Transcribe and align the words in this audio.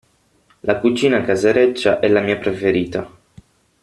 La 0.61 0.79
cucina 0.79 1.21
casereccia 1.21 1.99
è 1.99 2.07
la 2.07 2.21
mia 2.21 2.37
preferita. 2.39 3.07